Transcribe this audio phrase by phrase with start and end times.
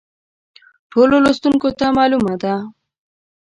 [0.91, 2.55] ټولو لوستونکو ته معلومه ده.